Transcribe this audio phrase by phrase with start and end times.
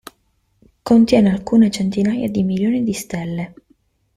[0.81, 3.53] Contiene alcune centinaia di milioni di stelle.